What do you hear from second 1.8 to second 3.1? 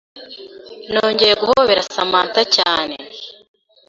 Samantha cyane,